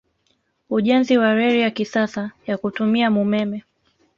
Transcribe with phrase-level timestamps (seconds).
[0.69, 3.63] Ujenzi wa Reli ya kisasa ya kutumia mumeme